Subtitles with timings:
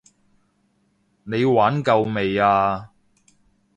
[1.25, 2.89] 你玩夠未啊？